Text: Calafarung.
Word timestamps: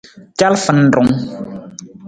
Calafarung. 0.39 1.11